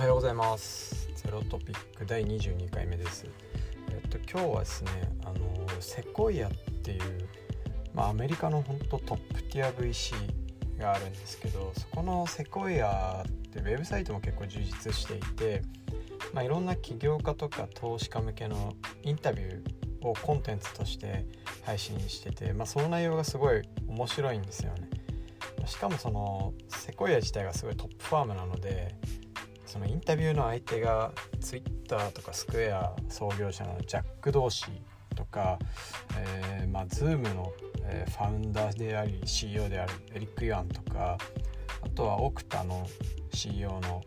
[0.00, 3.26] はようございますゼロトピック第22回目です
[3.90, 4.90] えっと今日はですね
[5.26, 7.00] あのセコイアっていう
[7.92, 10.14] まあアメリカの本当トップティア VC
[10.78, 15.60] があるんですけどそこのセコイアってウェブサイトも結構充実していて
[16.32, 21.26] まあいろんな起業家とか投資家向けのインタビューをコンテンツとして
[21.60, 24.88] 配信してて、まあ、その内容がすごい面白いんですよね。
[25.66, 28.94] しかもそのセコイア自体がすごいトップファームなので
[29.70, 35.60] そのインタビューの相手が Twitter とかスクエア創業者のジャック・ドーシーとか、
[36.18, 37.52] えーまあ、Zoom の、
[37.84, 41.16] え、ファウンダーであり CEO であるエリック・ユアンとか
[41.82, 42.84] あとはオクタの
[43.32, 44.02] CEO の、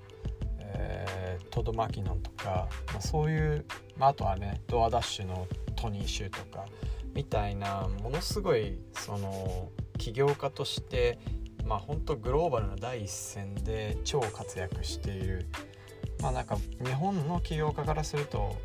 [0.59, 6.65] えー、トド・マキノンとか、まあ、そういう、まあ、あとはねドアダッシュのトニー・シューとか
[7.13, 11.19] みたいなものすごいその起業家として
[11.65, 15.47] まあ本当グローバルな第一線で超活躍している
[16.21, 18.55] まあなんか日本の起業家からすると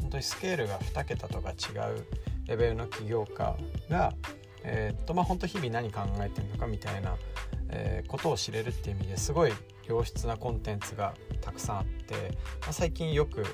[0.00, 1.54] 本当にスケールが2桁とか違
[1.92, 2.06] う
[2.46, 3.56] レベルの起業家
[3.90, 4.12] が
[4.62, 7.16] えー、っとまあ本当日々何考えてるのかみたいな、
[7.70, 9.52] えー、ことを知れるっていう意味ですごい
[9.86, 12.14] 良質なコンテンツがたくさんあって、
[12.62, 13.44] まあ、最近よく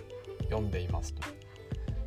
[0.44, 1.22] 読んでいますと。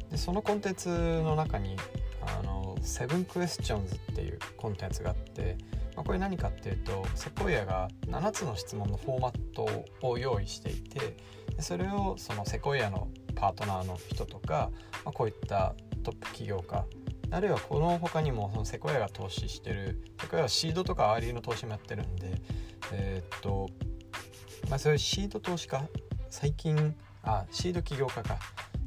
[0.09, 1.77] でそのコンテンツの中に
[2.22, 5.58] あのセブンクエスチョンズっていうコンテンツがあって
[5.95, 9.67] まあ、これ何かっていうとセコイアが7つの質問のフォーマット
[10.02, 11.17] を用意していて
[11.59, 14.71] それをそのセコイアのパートナーの人とか、
[15.03, 16.85] まあ、こういったトップ起業家
[17.31, 22.41] あるいはこの他にもそのセコイアが投資してるセコイアはシードとかアーリーの投資もやってるんで
[22.91, 23.69] えー、っと
[24.69, 25.83] まあそういうシード投資家
[26.30, 28.37] 最近あシード起業家か。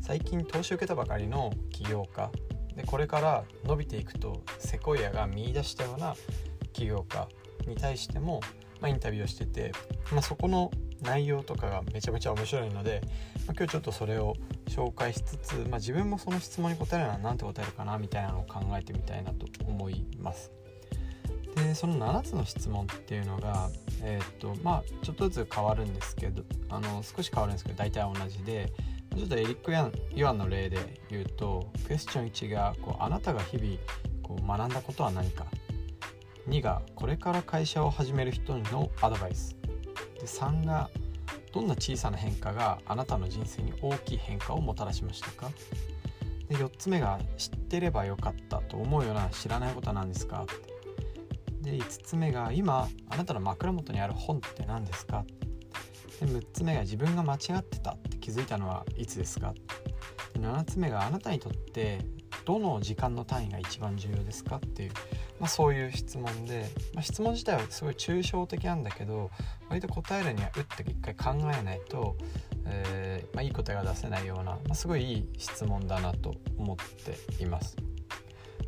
[0.08, 2.30] 最近投資を受けたばかりの起業家。
[2.74, 6.14] でこれから伸びていくとセコイアが見出したような
[6.78, 7.28] 起業家
[7.66, 8.40] に対しても、
[8.80, 9.72] まあ、インタビューをしてて、
[10.12, 10.70] まあ、そこの
[11.02, 13.02] 内容とかがめちゃめちゃ面白いので、
[13.46, 14.34] まあ、今日ちょっとそれを
[14.66, 20.52] 紹介しつつ、まあ、自分もその質問に答えるのは何て答えるかなみたいなのを考えてみたいなと思います。
[21.56, 23.68] でその7つの質問っていうのが、
[24.02, 28.72] えー、っとまあ、ちょっとずつ変わるんですけどあの少し変わるんですけど大体同じで
[29.16, 29.72] ちょっとエリック・
[30.14, 33.76] ユアンの例で言うとクエスチョン1がこうあなたが日々
[34.22, 35.46] こう学んだことは何か
[36.48, 39.56] 2がこれから会社を始める人のアドバイス。
[40.18, 40.90] で3が
[41.52, 45.50] どんな小さな変化があなたの人生に大きい変化をもたらしましたか？
[46.48, 50.46] で4つ目が知ってればよかったと思うような知らないことなんですか？
[51.60, 55.24] で5つ目が今あなたの枕元にある本って何ですか？
[56.20, 59.52] で6つ目が自分が間違ってたって気づいたのはいつですか？
[60.32, 61.98] で7つ目があなたにとって
[62.44, 64.56] どの時間の単位が一番重要ですか？
[64.56, 64.90] っていう
[65.40, 69.30] まあ、そういう質問で、まあ、質問自体はすごい抽象的なんだけど
[69.68, 72.16] 割と答えるには打って一回考えないと、
[72.66, 77.76] えー、まあ、いい答えが出せないような、ますごいいい質問だなと思っています。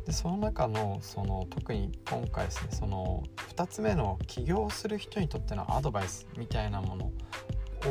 [0.05, 3.23] でその中のその特に今回ですねその
[3.55, 7.11] 2つ目の起業する人にとってのアドバイスみたいなもの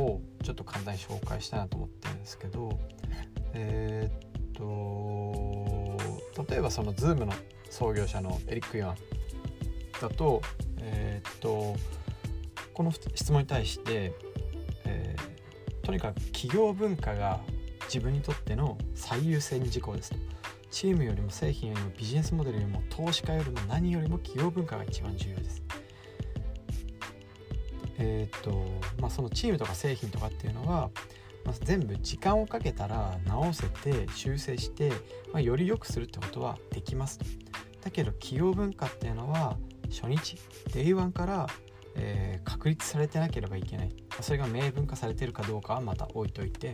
[0.00, 2.78] をちょっと簡単に紹介したいなと思ってるんですけど
[3.52, 4.30] えー、っ
[6.36, 7.32] と例えばその Zoom の
[7.70, 8.96] 創業者のエリック・ユアン
[10.00, 10.42] だと,、
[10.78, 11.76] えー、っと
[12.74, 14.12] この質問に対して、
[14.84, 17.40] えー、とにかく企業文化が
[17.84, 20.16] 自分にとっての最優先事項ですと
[20.70, 25.62] チームよりも製品よりもビジネスモデルよりも投資家よりも何よりも企業文化が一番重要です。
[27.98, 28.64] えー、っと
[29.00, 30.90] まあそのチームとか製品とかっていうのは、
[31.44, 34.90] まあ、全部時間をかけたら直せて修正して、
[35.32, 37.24] まあ、より良くするってことはできますと。
[37.82, 39.56] だけど企業文化っていうのは
[39.90, 40.36] 初日
[40.68, 41.46] Day1 から、
[41.96, 43.90] えー、確立されてなければいけない
[44.20, 46.72] それが明文化されてるかどうかはまた置いといて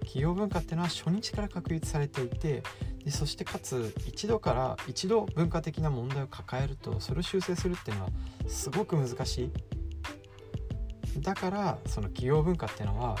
[0.00, 2.62] 企業文化っていうのは初日から確立されていて
[3.04, 8.10] でそしてかつ一度から一度文化的な問題を抱えるとそれを修正するっていうのは
[8.46, 9.52] すごく難しい
[11.20, 13.16] だからその企業文化っていうのは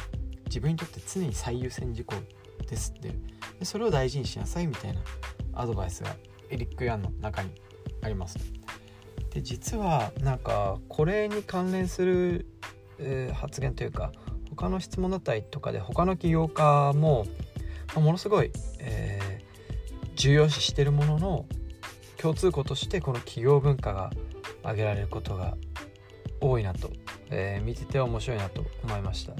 [0.48, 2.16] 自分にとって常に最優先事項
[2.68, 3.14] ですって
[3.58, 5.00] でそれを大事にしなさいみたいな
[5.54, 6.14] アドバイスが
[6.50, 7.50] エリック・ヤンの中に
[8.02, 8.38] あります。
[9.30, 12.46] で実はなんかこれに関連する、
[12.98, 14.12] えー、発言というか
[14.50, 17.26] 他の質問だったりとかで他の起業家も、
[17.88, 21.46] まあ、ものすごい、えー、重要視してるものの
[22.16, 24.10] 共通項としてこの企業文化が
[24.62, 25.56] 挙げられることが
[26.40, 26.90] 多いなと、
[27.30, 29.34] えー、見てて面白いなと思いました。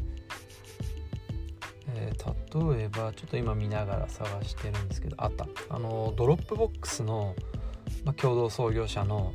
[2.25, 5.47] 例えばちょっと今見ながら探してるんですけどあった。
[5.71, 7.35] あの Dropbox の、
[8.05, 9.33] ま、共同創業者の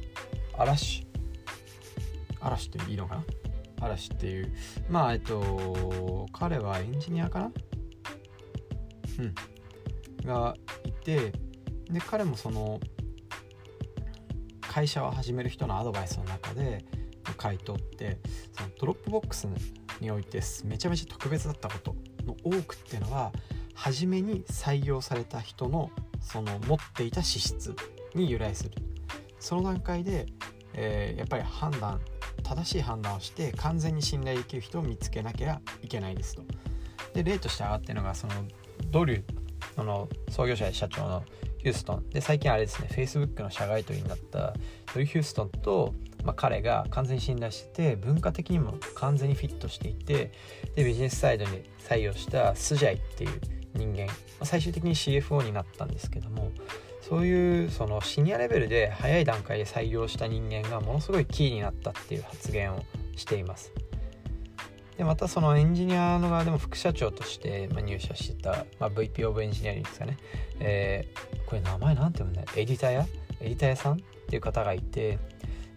[0.57, 3.23] Arash。Arash っていいのかな？
[3.81, 4.53] Arash っていう。
[4.89, 7.51] まあえっと彼はエンジニアかな？
[9.19, 9.35] うん。
[10.25, 10.55] が
[10.85, 11.31] いて
[11.89, 12.79] で彼もその
[14.61, 16.83] 会社を始める人のアドバイスの中で
[17.37, 18.19] 回答って
[18.51, 19.47] その Dropbox
[19.99, 21.95] においてめちゃめちゃ特別だったこと。
[22.25, 23.31] の多くっていうのは
[23.73, 25.89] 初めに採用された人の
[26.21, 27.75] その持っていた資質
[28.15, 28.71] に由来する
[29.39, 30.27] その段階で、
[30.73, 31.99] えー、やっぱり判断
[32.43, 36.43] 正しい判断をして完全に信頼できる人を見つけなきゃいけないですと。
[37.13, 38.33] で例として上がってるのがその
[38.89, 41.23] ドリューの創業者で社長の
[41.59, 44.53] ヒューストンで最近あれですね Facebook の社外取りになった
[44.93, 45.93] ドリュー・ヒューストンと、
[46.23, 50.31] まあ、彼が完全に信頼してて文化的にも完全にフィットしていて
[50.75, 53.41] でビジネスサイドに採用したスジャイっていう
[53.73, 56.51] 人間、まあ、最終的に CFO になったんですけども
[57.01, 62.83] そういうそのシニアレベルで早い段階で採用した人間がものすごいキーになったっていう発言を
[63.17, 63.73] しています。
[64.97, 70.17] でまたそのエンジニアの側でも副社長として入社してた、まあ、VP オブエンジニアリングですかね、
[70.59, 72.51] えー、これ名前なんて読むんだ？
[72.55, 73.07] エディタ屋
[73.41, 73.93] エディタ屋さん？
[73.93, 73.97] っ
[74.27, 75.17] ていう方がいて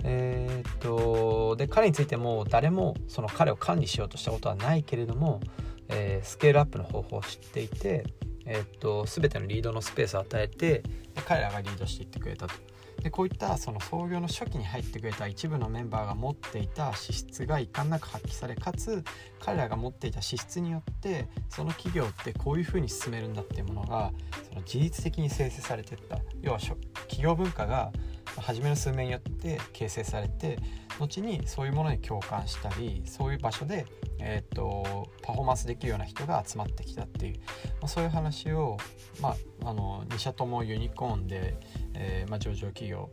[0.08, 5.41] えー、っとで彼についても誰もその彼を管理しようとしたことはないけれども、
[5.88, 8.05] えー、スケールアップの方法を知っていて、
[8.47, 10.85] えー、っと全てのリードのスペースを与えて
[11.26, 12.55] 彼らがリードしていってくれたと。
[13.03, 19.05] でこういったその創業の初期に入ってくれた一部のメンバーが持っていた資質が遺憾なく発揮されかつ
[19.38, 24.12] 彼らが持っていた資質によってその企業ってこういうふうに進めるんだっていうものが
[24.49, 27.93] その事実的に生成されていった要は企業文化が
[28.38, 30.58] 初めの数名によって形成されて
[30.99, 33.87] 後にそういうものに共感したりそういう場所で、
[34.19, 37.34] えーと、パフォーマンスできるような人が集まってきたっていう、
[37.81, 38.76] まあ、そういう話を、
[39.20, 39.31] ま
[39.62, 41.56] あ、あの2社ともユニコーンで、
[41.94, 43.11] えーまあ、上場企業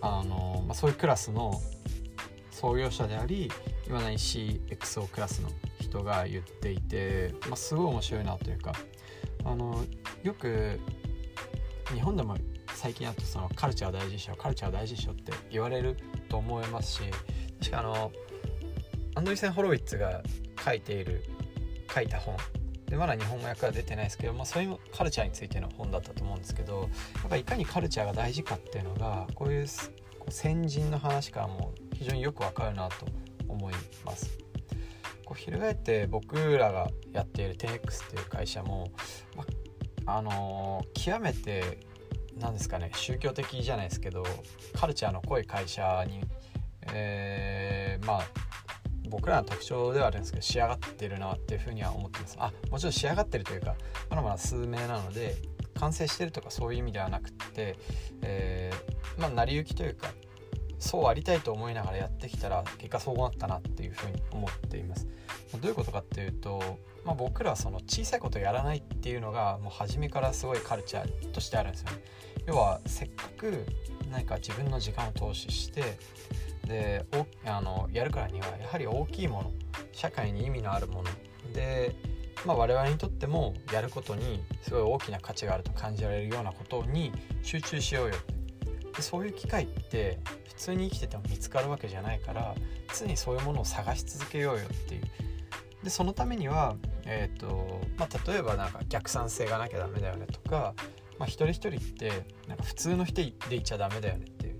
[0.00, 1.60] あの、まあ、そういうクラスの
[2.50, 3.50] 創業者であり
[3.86, 5.50] いまだに CXO クラスの
[5.80, 8.72] 人が言っていて、まあ、すごい面白いなというか
[9.44, 9.84] あの
[10.22, 10.80] よく
[11.92, 12.36] 日本でも
[12.86, 15.96] 最近だとそのカルチャー大事でしょカルチャー大事でしょって言われる
[16.28, 17.00] と思いますし
[17.58, 18.12] 確かあの
[19.16, 20.22] アンドリセン・ホロウィッツが
[20.64, 21.24] 書いている
[21.92, 22.36] 書いた本
[22.88, 26.86] でまだ日本語訳は出てないですけど、まあ、そういうカルチャーについての本だったと思うんですけどや
[27.26, 29.66] っぱいかにカルチャーが大事かっていうのがこういう
[30.28, 33.06] 先人の話からも非常によくわかるなと
[33.48, 33.74] 思い
[34.04, 34.38] ます。
[35.24, 38.92] こう翻って僕らがやっている 10X っていう会社も、
[39.34, 39.44] ま
[40.14, 41.85] あのー、極めて
[42.38, 44.24] 何ですかね宗教的じゃないですけど
[44.74, 46.22] カルチャーの濃い会社に、
[46.92, 48.22] えー、まあ
[49.08, 52.36] 僕らの特徴ではあるんですけど仕上がってるなっていうふうには思ってます。
[52.38, 53.76] あもちろん仕上がってるというか
[54.10, 55.36] まだまだ数名なので
[55.74, 57.76] 完成してるとかそういう意味ではなくて、
[58.22, 60.08] えー、まあ成り行きというか
[60.78, 65.06] そうありたいと思いながらやってきたら結果そうなったなっていうふうに思っています。
[65.60, 71.98] どういうことかっていうと、まあ、僕らはその小さいことやらないっていうのがもう初めからすごいカルチャーとしてあるんですよね。
[72.44, 73.64] 要はせっかく
[74.10, 75.96] 何か自分の時間を投資して
[76.66, 77.06] で
[77.44, 79.52] あのやるからにはやはり大きいもの
[79.92, 81.10] 社会に意味のあるもの。
[81.52, 81.94] で、
[82.44, 87.12] まあ、我々にとってもやることにすごい大きな価値があると感じられるようなことに
[87.44, 88.14] 集中しようよ
[88.96, 90.18] でそういう機会って
[90.48, 92.56] 普通に生きてても見つかるわけじゃないから
[92.98, 95.02] 常にそういうものを探し続けようよっていう。
[95.84, 96.74] でそのためには、
[97.06, 100.74] えーとまあ、例えばなんか逆算性がなきゃダメだよねとか
[101.18, 102.10] まあ、一人一人って
[102.46, 104.58] なんか普通の人でいちゃダメだよねっていう、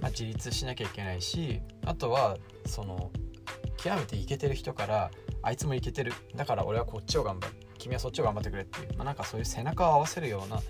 [0.00, 3.10] まあ、自立しなきゃいけないしあとはその
[3.78, 5.10] 極めてイケてる人から
[5.42, 10.60] あいつもイケてるだから俺はこっちを頑張る君はそっちを頑張ってくれっていう、まあ、なんかそういう背中を合わせるような、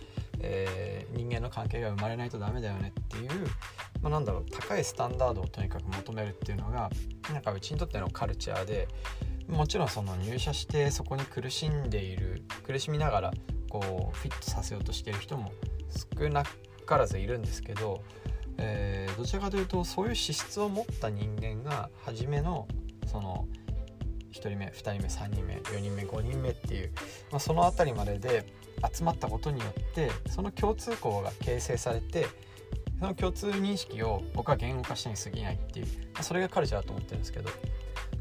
[0.41, 3.31] えー、人間の関係が生まれないとダメだよねっていう、
[4.03, 6.91] まあ、なんだろう高いスタンダードをとにかく求めるっていうのが
[7.33, 8.89] なんかうちにとってのカルチャーで
[9.49, 13.33] もちろんその入社してそこに苦しんでいる苦しみながら
[13.69, 15.53] こうフィットさせようとしてる人も
[16.19, 16.45] 少な
[16.87, 18.03] からずいるんですけど、
[18.59, 22.67] えー、どちらかというとそういう資質を持った人間が初めの
[23.07, 23.47] その
[24.33, 26.93] 1人目2人目3人目4人目5人目っていう、
[27.31, 28.53] まあ、その辺りまでで
[28.93, 32.27] 集まったことによってその共通項が形成されて
[32.99, 37.51] その共通認識を僕は言語化したに過ぎないっていう、まあ、それがカルチャーだと思ってるんですけど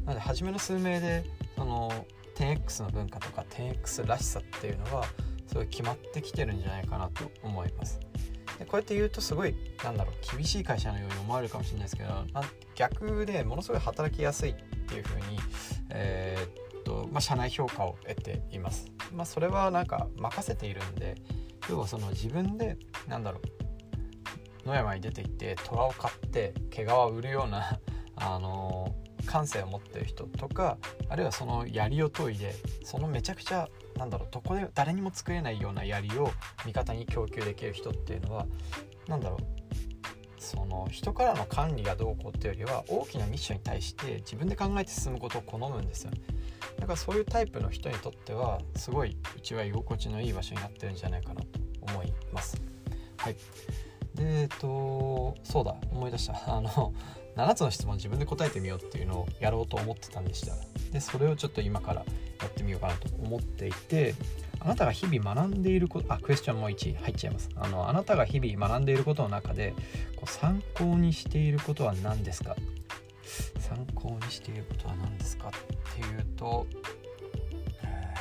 [0.06, 1.24] なので初めの数名で
[1.56, 1.90] その
[2.36, 5.04] 10X の文化とか 10X らしさっていうのは
[5.46, 8.00] すごい決まってきてるんじゃないかなと思います。
[8.58, 12.24] でこうやって言うとすごいなんだろう厳しい会社のように思われるかもしれないですけど、
[12.74, 14.54] 逆でものすごい働きやすいっ
[14.86, 15.38] ていうふうに、
[15.90, 18.86] えー、っとまあ、社内評価を得ています。
[19.12, 21.16] まあ、それはなんか任せているんで
[21.68, 22.76] 要はその自分で
[23.08, 23.40] なんだろ
[24.64, 27.78] う野山に出て行って虎を買って毛皮を売るような
[28.16, 28.94] あの
[29.26, 32.54] 感性を持ってる人とかあるいはその槍を研いで
[32.84, 36.30] そのめちゃくちゃなんだろうどこで誰にも作れないような槍を
[36.64, 38.46] 味方に供給できる人っていうのは
[39.08, 39.66] 何だろう
[40.46, 46.12] その人からの管理がどうこうっていうよりは大きなミッションに対して自分で考えて進むことを好むんですよ。
[46.78, 51.48] だからそういうタイプの人にとってはすごいうちは居心地のいい場所になってるんじゃないかなと
[51.80, 52.62] 思います。
[53.16, 53.34] はい。
[54.14, 56.56] でえっとそうだ思い出した。
[56.56, 56.92] あの
[57.36, 60.54] 7つの質問自分で答えてみようっていうのをやろうと思ってたんでした
[60.90, 62.04] でそれをちょっと今から
[62.40, 64.14] やってみようかなと思っていて
[64.60, 67.50] あなたが日々学んでいることあクエスチョンも1入っちゃいます。
[67.54, 69.74] あのあなたが日々学んでいることの中で
[70.16, 72.56] こう参考にしていることは何ですか？
[73.60, 75.48] 参考にしていることは何ですか？
[75.48, 75.50] っ
[75.94, 76.66] ていうと、
[77.84, 78.14] え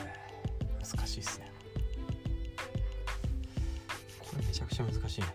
[0.84, 1.52] ー、難しいですね。
[4.20, 5.28] これめちゃくちゃ難しいな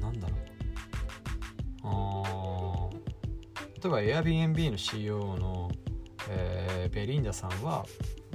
[0.00, 0.53] なんだろう。
[1.84, 1.90] 例
[3.84, 5.70] えば Airbnb の CEO の、
[6.30, 7.84] えー、ベリンダさんは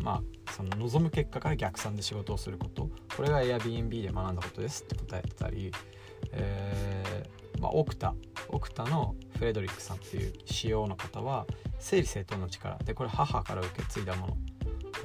[0.01, 2.89] まあその望む結果から逆算で仕事をすること。
[3.15, 5.71] これが Airbnb で学んだことですって答えてたり、
[6.31, 8.13] えーまあ、オクタ
[8.49, 11.45] オクタのフレドリックさんっていう仕様の方は
[11.79, 12.77] 整理整頓の力。
[12.79, 14.37] でこれ母から受け継いだもの、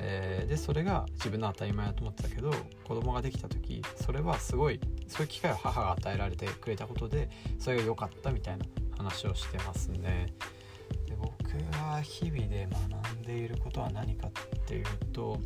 [0.01, 2.53] え、でそれが自分の当たり前だと思ってたけど
[2.85, 8.65] 子供ができた時それはすごいそういう機会を母が与えられてくれたことでそれが良かったみたいな
[8.97, 10.33] 話をしてますね。
[11.07, 11.33] で僕
[11.73, 14.31] が日々で学んでいることは何かっ
[14.67, 15.41] ていうと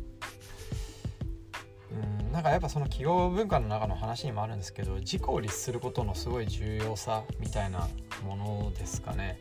[1.91, 7.87] うんなんかやっぱその企業文化の中の話にもあるんですけど自己を律することのすごい重要さみたいな
[8.23, 9.39] ものですかね、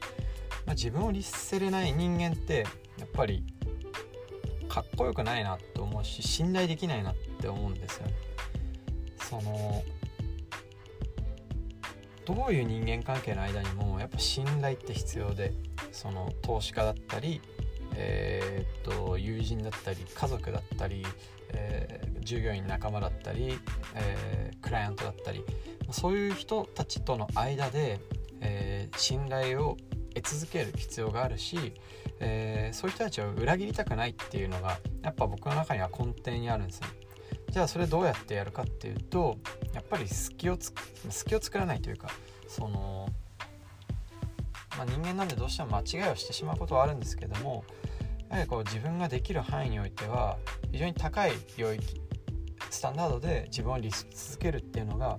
[0.66, 2.66] まあ、自分を律せれない人間って
[2.98, 3.44] やっぱり
[4.68, 8.14] かっこよくないなって思うし信頼できないなって思うんですよね
[9.20, 9.82] その
[12.28, 15.54] どういう人間関係の間にもやっぱ信頼って必要で
[15.92, 17.40] その投資家だったり
[17.94, 21.06] えー、っと友人だったり家族だったり、
[21.54, 23.58] えー、従業員仲間だったり、
[23.94, 25.42] えー、クライアントだったり
[25.90, 27.99] そういう人たちとの間で、
[28.42, 29.78] え信頼を
[30.14, 31.73] 得続ける必要があるし、
[32.20, 36.88] えそういう人たちを裏切りたくないっていうのがやっぱ僕の中には根底にあるんですね。
[37.58, 39.36] じゃあそれどうやってやるかっていうと
[39.74, 40.72] やっぱり隙をつ
[41.10, 42.08] 隙を作らないというか
[42.46, 43.08] その、
[44.76, 47.64] まあ、人間なんでどうしても間違いをしてしまうことはあるんですけども
[48.28, 50.36] やはりこう自分ができる範囲においては
[50.70, 52.00] 非常に高い領域
[52.70, 55.18] スタンダードで自分を律し続けるっていうのが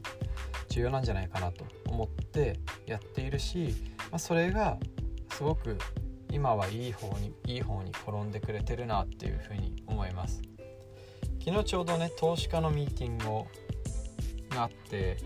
[0.70, 3.76] 重要なんじゃないかなと思ってやっているし、
[4.12, 4.78] まあ、それが
[5.34, 5.78] すごく
[6.32, 10.42] 今はいい方にいい方に転んでくれてるなっていうふうに思います。
[11.44, 13.26] 昨日ちょうどね投資家のミーティング
[14.56, 15.18] があって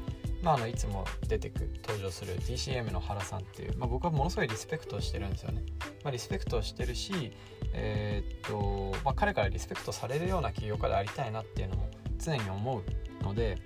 [0.43, 5.63] まあ、あのいつも出てく登場する DCM の原さんっていう、まあ、僕はものすごいリスペクトをしてるんですよね。
[6.03, 7.31] まあ、リスペクトをしてるし、
[7.71, 11.89] えー、っとまあ、彼からリスペクトされるような起業家でありたいなっていうのも
[12.19, 12.81] 常に思
[13.21, 13.57] うので、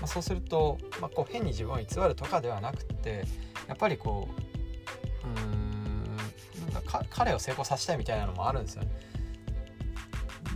[0.00, 3.24] まあ、そうすると、まあ、こう変に自分を偽るとかではなくて
[3.68, 4.28] やっぱりこ
[5.24, 6.16] ううん
[6.72, 8.90] なんか彼を成功させたいみたいなのもあるんですよね。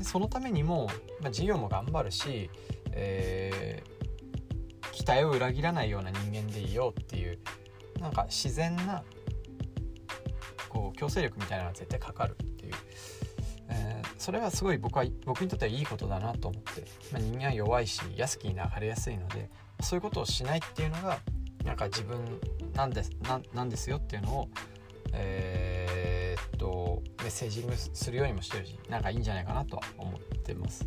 [0.08, 0.88] そのためにも、
[1.20, 2.50] まあ、事業も頑張るし、
[2.92, 3.98] えー
[4.98, 7.38] 期待を裏切らないような人間でいようっていう
[8.00, 9.04] なんか自然な
[10.68, 12.74] こう強制力みたいなのが絶対かかるっていう、
[13.68, 19.48] えー、それはすごい僕は僕にとってはいいことだなと思って、まあ、人間は弱いし安きに流れやすいので
[19.80, 21.20] そういうことをしないっていうのが
[21.64, 22.18] なんか自分
[22.74, 24.48] なんですななんですよっていうのを、
[25.12, 26.07] えー、
[26.46, 30.86] っとメッセージングするようにもしてるしなんかいいんじゃないかなとは思ってます。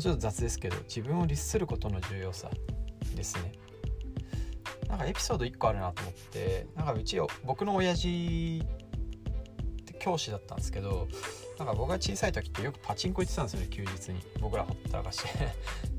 [0.00, 2.50] ちょっと雑ですけど自分を律することの重要さ
[3.14, 3.52] ですね
[4.88, 8.62] なんかエピソード1個あるなと思ってなんかうち僕の親父
[9.80, 11.08] って教師だったんですけど
[11.58, 14.20] なんか僕が小さい時ってよくパチンコ行ってたんですよね休日に。
[14.40, 15.28] 僕らほったらかして。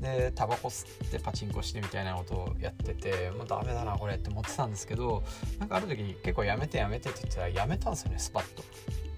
[0.00, 5.24] でタバコ吸ってパチンコしてみたいなことをやっててもうダメだなこれって思ってたんですけど
[5.58, 8.62] なんかある時に結構やめてやめてって言ってたらやめたんですよねスパッと。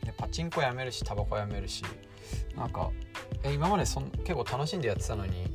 [0.04, 1.82] でパチンコやめるしタバコやめるし。
[2.56, 2.90] なんか
[3.42, 5.46] え今までそん結構楽しんでやってたのに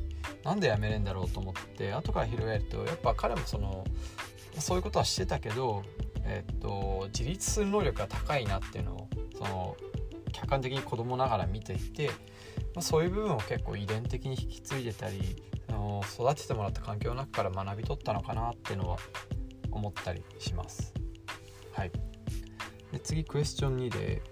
[0.42, 3.84] なんで辞めれんだろうと思って後から広げるとやっぱ彼もその
[4.58, 5.82] そういうことはしてたけど、
[6.24, 9.76] えっと自立する能力が高いなっていうのをその
[10.34, 18.98] 客観的に子供ながら見ていて、まあ、そういう部分を結構遺伝的に引き継いでたりあの育ててもらった環境の中から学び取ったのかなっていうのは
[19.70, 20.92] 思ったりします。
[21.72, 21.92] はい、
[22.92, 24.22] で次クエスチョン2で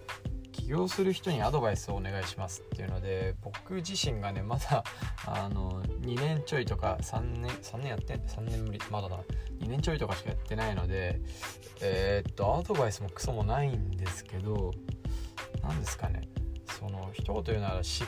[0.52, 4.84] 起業する人にアドバイスをお願いしますっていうので僕自身がねまだ
[5.26, 9.18] あの2年ちょいとか3年3年やって3年ぶりまだだ
[9.60, 11.20] 2年ちょいとかしかやってないので
[11.80, 14.72] えー、っとアドバイスもクソもないんですけど
[15.62, 16.28] 何ですかね
[16.78, 18.06] その一言言うなら失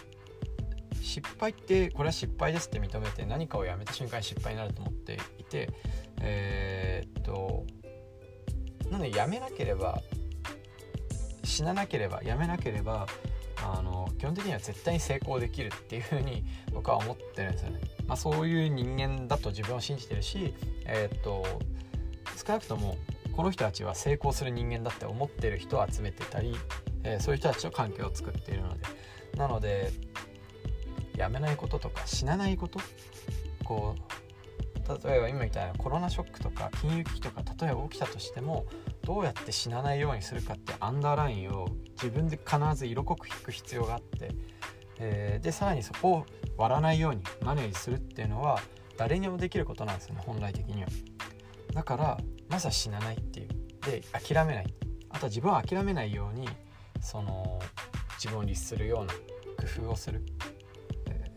[1.39, 5.71] 敗ってこれは失敗ですって認めて何かをやめた瞬間に失敗になると思っていて
[6.21, 7.65] えー、っと
[8.91, 10.01] なのでやめなければ
[11.43, 13.07] 死ななければやめなければ
[13.63, 17.81] あの基本的には絶対に成功できるっていうふうに僕は思ってるんですよね。
[18.07, 21.45] まあ、そういう人間だと自分を信じてるし、えー、っと
[22.47, 22.99] 少なくとも
[23.35, 26.57] この人たちは成功する人間だって思ってる人を集めてたり、
[27.05, 28.81] えー、そういう人たちと関係を作っているので。
[29.37, 29.91] なので
[31.17, 32.81] やめないこととか死なないこと。
[33.65, 38.67] こう例えば今みたいなコロナショックとか金融危機とか例えば起きたとしても
[39.03, 44.33] どうやって死なないようにするかってアンダーラインを自分で必ず色濃く引く必要があって、
[44.99, 46.27] えー、でさらにそこを
[46.59, 48.61] 割らないようにマネージするっていうのは
[48.99, 50.89] 誰にもできることなんですよね本来的には。
[51.73, 52.19] だから
[52.51, 53.49] まずは死なないっていう。
[53.87, 54.75] で諦めない。
[55.09, 56.49] あとは自分は諦めないように
[57.05, 57.61] その
[58.17, 60.25] 自分を律するような工夫をする、
[61.07, 61.31] え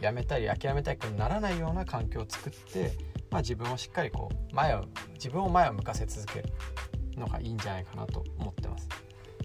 [0.00, 2.92] ー、やめたり諦めたくならないような環境を作って、
[3.30, 6.48] まあ、自分をしっかりこう前を自分を前を向かせ続ける
[7.16, 8.88] のがいいんじゃないかなと思ってます。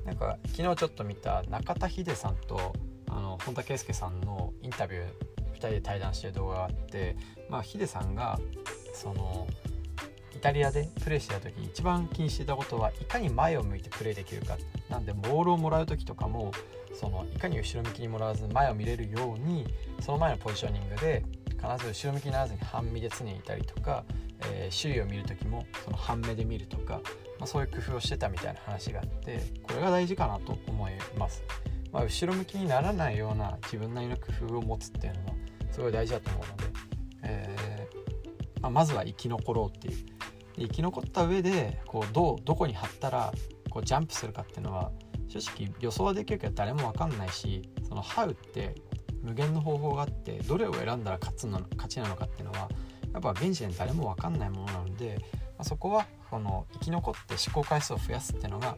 [0.06, 2.74] なんか昨日ちょっと見た中田秀さんと
[3.10, 5.06] あの本田圭佑さんのインタビュー
[5.54, 7.18] 2人で対談してる動画があって、
[7.50, 8.40] まあ、ヒデさんが
[8.94, 9.48] その
[10.38, 14.56] イタリアでプレーしてた時に一番気にしてたことはいかに前を向いてプレーできるか
[14.88, 16.52] なんでボールをもらう時とかも
[16.94, 19.66] そのいかに後ろ向きにもらわず前を見れるように
[20.00, 21.24] その前のポジショニングで
[21.60, 24.04] 必ず後ろ向きにならずに半身で常にいたりとか、
[24.52, 27.02] えー、周囲を見る時もその半目で見るとか、
[27.40, 31.44] まあ、そういう工夫をしてたみたいな話があってこれが大事かなと思います。
[31.92, 35.34] まあ、後ろ向きにならないような自分なりの工夫を持つっていうのは
[35.72, 36.64] すごい大事だと思うので、
[37.24, 40.17] えー、まあ、まずは生き残ろうっていう
[40.58, 43.34] 生き残った上でこうどうどこに貼ったら
[43.70, 44.92] こうジャンプするかっていうのは
[45.28, 48.76] 正直予想はできるけど誰も分かんないしそのハウって
[49.22, 52.70] 無限の方法があってどれを選んだら勝つの勝ちなのかっていうのは
[53.14, 58.78] やっぱ現時点誰も分かんないものなので、まあ、そこはこの生き残って試行回数を増やすっていうのが、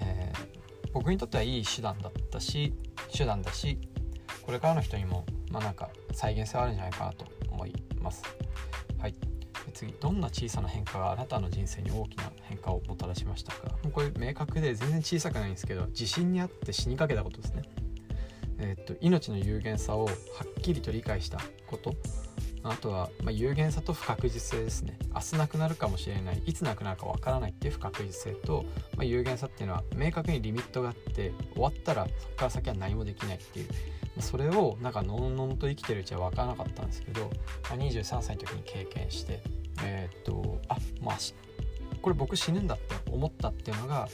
[0.00, 2.74] えー、僕にとってはいい手段だったし
[3.12, 3.78] 手段だし
[4.42, 8.22] これからの人にもまあなんか再現性はあるんじゃないかなと思います。
[8.98, 9.27] はい
[9.78, 13.68] 次どんな小さな変化があなたの人生に大きな変化をもたらしましたか？
[13.84, 17.62] もうこれ明確で全然小さくないんですけど地震にあって死にかけたことですね。
[18.58, 21.38] えー、っと命の有限さをはっきりと理解した
[21.68, 21.94] こと。
[22.64, 24.98] あとは、まあ、有限さと不確実性ですね。
[25.14, 26.42] 明日なくなるかもしれない。
[26.44, 28.64] いつなくなるかわからないっていう不確実性と、
[28.96, 33.68] まあ、有限さっていうのは明確にリミットがあって終わったらそこから先は何もできないっていう。
[34.20, 37.30] それをなんかのんのんと生きてるうちは分からなかったんですけど、
[37.70, 39.40] まあ、23歳の時に経験して
[39.84, 41.16] えー、っとあまあ
[42.00, 44.08] これ僕死ぬんだって思ったっていうのが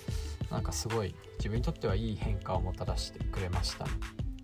[0.50, 3.86] なんかすごい自分にとってはいい変化をもたらしてくれました、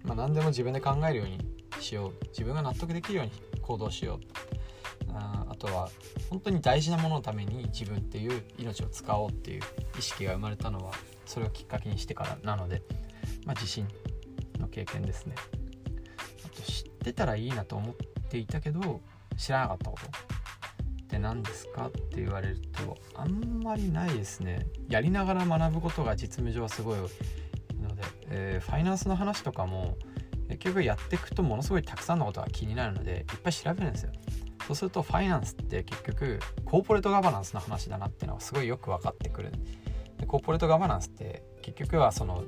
[0.04, 1.38] まあ、何でも自分で考えるように
[1.80, 2.26] しよう。
[2.28, 5.12] 自分が納得できるように行動しよう。
[5.12, 5.88] ああとは
[6.28, 9.62] 本当に大事なもののために自分っていう命を使おうっていう
[9.98, 10.92] 意識が生まれたのは
[11.26, 12.82] それをきっかけにしてからなので、
[13.44, 13.88] まあ、自信
[14.58, 15.34] の経験ですね。
[16.44, 17.94] あと知ってたらいいなと思っ
[18.28, 19.00] ていたけど
[19.36, 20.39] 知らなかったこと。
[21.10, 24.66] って何ですかって言われるとあんまりないですね。
[24.88, 27.08] やりながら学ぶことが実務上すごいの
[27.96, 29.96] で、えー、ファイナンスの話とかも
[30.48, 34.12] 結局やっていくとものすごいたくさんのことが気になるのでいっぱい調べるんですよ。
[34.68, 39.50] そうするとファイナンスって結局コーポレートガバナンスの話だなっていうのがすごいよく分かってくる。
[40.16, 42.44] でコーポレートガバナンスって結局はその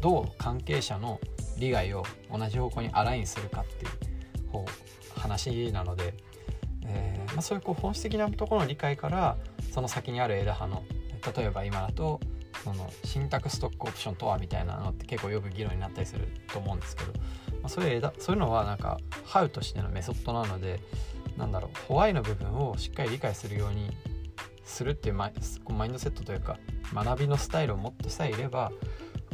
[0.00, 1.20] どう関係者の
[1.58, 4.64] 利害を同じ方向にアラインするかっていう方
[5.14, 6.14] 話なので
[6.86, 9.36] えー、まあ、そういうこう本質的なところの理解から
[9.72, 10.82] その先にある枝葉の
[11.36, 12.20] 例えば今だと
[12.64, 17.18] その信託ストックオプションとはみたいなのって結構よく議論になったりすると思うんですけど、ま
[17.64, 20.80] あ、そういう枝そういうのはなんかハウとしてのメソッドなので
[21.36, 23.90] なんだろうホワイの部分をしっかり理解するように
[24.64, 25.32] するっていうマイ
[25.70, 26.58] マインドセットというか
[26.92, 28.70] 学びのスタイルを持ってさえいれば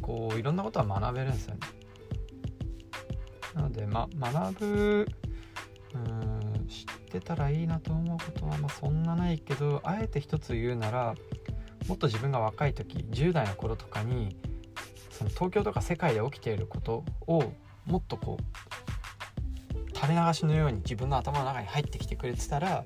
[0.01, 1.61] こういろんなことは学べるんですよね。
[3.55, 5.07] なので、ま、学ぶ
[5.95, 6.28] うん
[7.09, 11.15] ってたらいいなと思うことはまあそんなないけどあえて一つ言うなら
[11.89, 14.37] もっと自分が若い時10代の頃とかに
[15.11, 17.53] その東京とか世界で起きていることを
[17.87, 22.85] もっとこう垂れ流しのように自分の頭の中に入ってきてくれてたら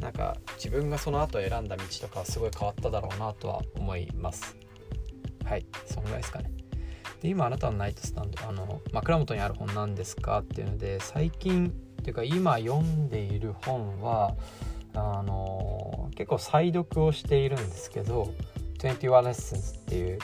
[0.00, 4.56] なんか自分がその後選んだ道とかはすごい変わっただろうなとは思います。
[5.44, 6.52] はいそのぐらいですかね。
[7.20, 10.38] で今あなたのナイトスタンドあの枕元にある本なんですか？
[10.38, 14.34] っていうので最近っていうか今読んでいる本は
[14.94, 18.32] あの結構再読をしているんですけど
[18.78, 20.18] 「21 Lessons」っていう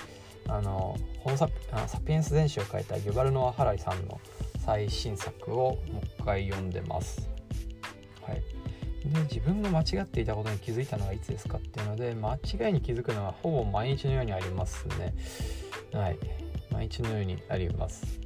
[0.48, 1.48] あのホモサ
[1.86, 4.20] サピエンス全史を書いたユバルノア・ハライさんの
[4.64, 7.28] 最新作をもう一回読んでます。
[8.22, 8.42] はい、
[9.04, 15.14] で自分が間違っていたことに気づいたのはいつですかっていうので間違いに気づくのはほぼ毎日のようにありますね。
[15.92, 16.18] はい、
[16.70, 18.23] 毎日のようにあります。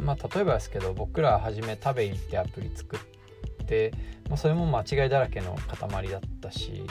[0.00, 3.92] まあ例えばですけど僕らはじめ食べいってアプリ作って、
[4.28, 6.84] まあ、それも間違いだらけの塊だったし、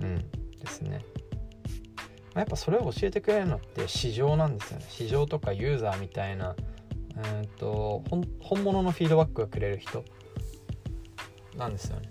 [0.00, 0.18] うん
[0.58, 1.04] ですね。
[2.34, 4.86] まあ、やっぱそれを教えてくれるのって市場なんですよね。
[4.88, 6.56] 市場とかユーザーみたいな
[7.16, 8.02] うんと
[8.40, 10.04] 本物のフィードバックがくれる人
[11.56, 12.10] なんですよね。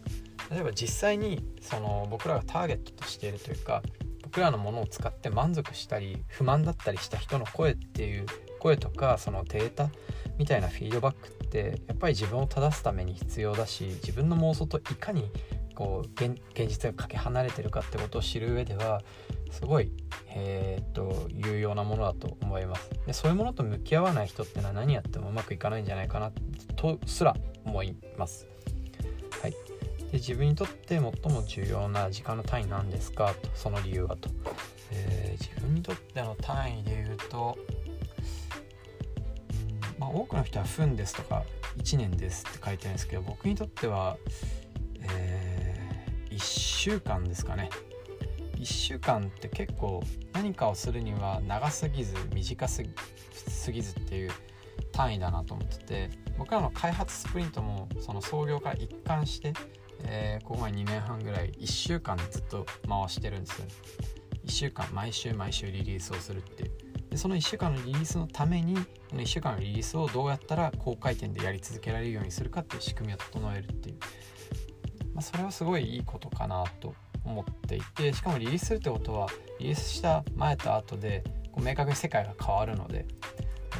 [0.49, 3.81] 例えば実際にその僕らがターゲットとしているというか
[4.21, 8.25] 僕らのものを使って満足したり不満だったりした人の声っていう
[8.63, 9.89] 声とかそのデータ
[10.37, 15.29] みたいなフィードバックってやっぱり自分を正すために必要だし自分の妄想といかに
[15.75, 19.01] こう現実がかけ離れてるかってことを知る上では
[19.51, 19.91] すごい、
[20.29, 22.89] えー、っと有用なものだと思います。
[23.05, 26.31] でそういうものと向き合わない人ってのは何やってもうまくいかないんじゃないかな
[26.75, 28.47] とすら思います。
[29.41, 29.51] はい。
[29.51, 29.57] で
[30.13, 31.11] 自分にとって最も
[31.45, 33.33] 重要な時間の単位なんですか？
[33.41, 34.29] とその理由はと、
[34.91, 37.57] えー、自分にとっての単位で言うと、
[40.13, 41.43] 多くの人は分ですとか
[41.77, 44.17] 1年ですって書いてるんですけど僕にとっては、
[45.01, 47.69] えー、1週間ですかね。
[48.57, 52.81] 1週間って結構何かをするには長すぎず短す
[53.71, 54.31] ぎずっていう
[54.93, 59.53] 単位だなと思ってて僕らの開発スプリントもその創業から一貫して、
[60.03, 63.67] えー、ここまで2年半ぐらい1週間ずっと回してるんですよ
[64.45, 66.82] 1週間毎週毎週リリースをするっていう。
[67.13, 68.81] でその1週間のリリースのためにこ
[69.15, 73.97] の1週間のリリースをどうやったら高回転でやり続けられるようにするかっていう仕組みを整えるっていう、
[75.13, 79.27] まあ、それはすごいいいことかなと思っていてしかもリリースするってことは
[79.59, 83.05] リリースした前と後でこう明確に世界が変わるので、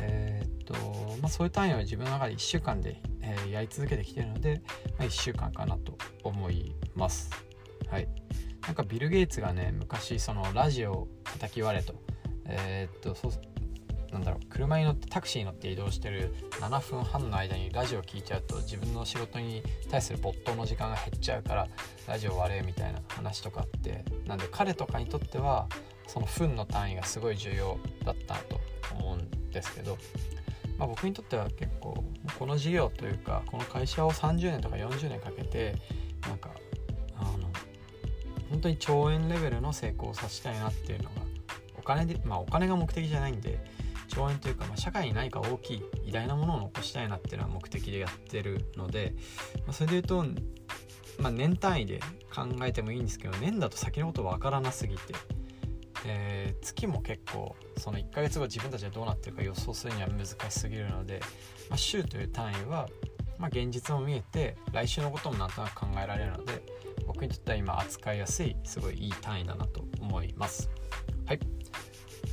[0.03, 0.73] えー、っと
[1.19, 4.61] まあ、そういう単位は自分の中で1週間で、えー、やり続けてきてるので、
[4.99, 7.31] まあ、1週間かなと思います。
[7.89, 8.07] はい、
[8.61, 11.95] なんかビル・ゲイツがね昔そのラジオを叩き割れと,、
[12.45, 13.31] えー、っとそう
[14.13, 21.67] なんだろう車に乗ってタクシーに乗って移動してる7分半の間にラジオ聴いちゃうと自分の仕事に対する没頭の時間が減っちゃうから
[22.07, 25.67] ラジオ割れみたいな話とかあってなんで彼とかにとっては
[26.07, 28.61] その分の単位がすごい重要だったと
[28.99, 29.97] 思うんですけど、
[30.77, 32.03] まあ、僕にとっては結構
[32.37, 35.75] この事業というかこの会社を30年とか40年かけて
[36.27, 36.51] なんか
[37.15, 37.49] あの
[38.51, 41.22] 本当に兆円レベルの成功をさせたいなっていうのが
[41.83, 43.59] お金でまあお金が目的じゃないんで
[44.13, 49.13] 共演というか、まあ、社会に何か大きい偉大なものを残したいなっていうのは目的でやってるので、
[49.65, 50.23] まあ、それで言うと、
[51.19, 51.99] まあ、年単位で
[52.33, 55.01] 考えてもいいんですけど年だと先のこと分からなすぎて、
[56.05, 61.19] えー、月も結構その1ヶ月後自分たちがどうなってるか予想するには難しすぎるので、
[61.69, 62.87] まあ、週という単位は、
[63.39, 66.61] まあ、現実も見えて来週のこともなんとなく考えられるので
[67.07, 70.69] 僕にとっては今扱いやすいすごいいい単位だなと思います。
[71.25, 71.39] はい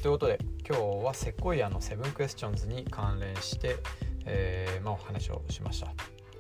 [0.03, 3.77] ということで今日はセコイアのセブンクエスチョンズに関連して、
[4.25, 5.93] えーまあ、お話をしました、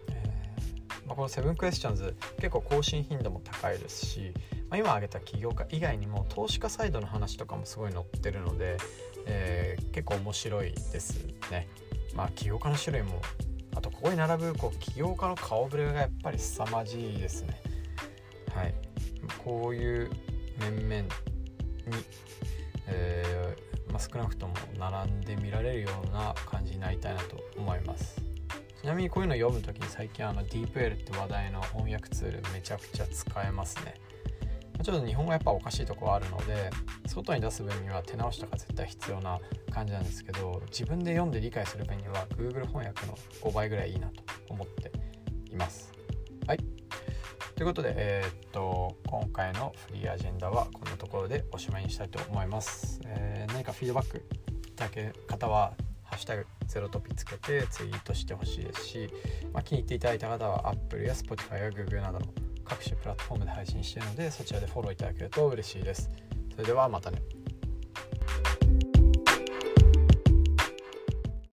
[0.09, 4.33] えーまあ、このセブンクエスチョンズ結構更新頻度も高いですし、
[4.71, 8.79] まあ、今挙げた起業家以外にも投資家サイドの話とかもすごい載ってるので、
[9.27, 11.69] えー、結構面白いですね。
[12.15, 13.21] まあ起業家の種類も
[13.77, 17.61] あとここに並ぶこう起業家の顔ぶれがやっぱり凄まじいですね。
[18.55, 18.75] はい。
[19.45, 20.11] こういう
[20.61, 21.09] 面々に、
[22.87, 28.23] えーまあ、少なくとも並んで見られるような感じになりたいなと思います。
[28.81, 33.95] ちなみにこういうの読む時に最近あの DeepL って話題の翻訳ツールめちゃくちゃ使えますね。
[34.83, 36.71] ちょっと日本語やっぱおかしいところあるので
[37.07, 39.39] 外に出す分には手直しとか絶対必要な
[39.71, 44.91] 感じなんですけど自分で読んで理解する分には Google 翻訳の5倍ぐらいいいなと思って
[45.51, 46.00] います。
[47.61, 53.03] ということで、えー、っと今回のフリーアジェンダはこんなところでおしまいにしたいと思います。
[53.05, 54.17] えー、何かフィードバック
[54.67, 59.11] いただける方は「ハッシュタグゼロトピ」つけてツイートしてほしいですし、
[59.53, 62.29] まあ、気に入っていただいた方は Apple や Spotify や Google などの
[62.65, 66.09] 各種プラットフォームで配信しているのでそちらでフォローいただけると嬉しいです。
[66.53, 67.21] それではまたね。